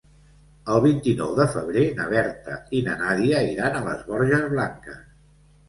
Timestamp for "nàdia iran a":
3.03-3.85